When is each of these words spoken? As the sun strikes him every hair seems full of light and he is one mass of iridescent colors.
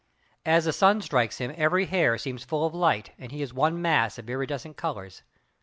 As 0.47 0.65
the 0.65 0.73
sun 0.73 0.99
strikes 1.03 1.37
him 1.37 1.53
every 1.55 1.85
hair 1.85 2.17
seems 2.17 2.43
full 2.43 2.65
of 2.65 2.73
light 2.73 3.11
and 3.19 3.31
he 3.31 3.43
is 3.43 3.53
one 3.53 3.79
mass 3.79 4.17
of 4.17 4.31
iridescent 4.31 4.75
colors. 4.75 5.21